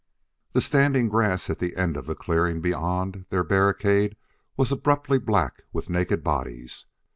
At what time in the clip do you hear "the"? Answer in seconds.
0.53-0.61, 1.59-1.75, 2.07-2.15